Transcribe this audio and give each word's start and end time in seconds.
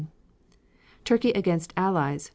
Turkey 1.05 1.29
against 1.33 1.73
Allies, 1.77 2.25
Nov. 2.25 2.29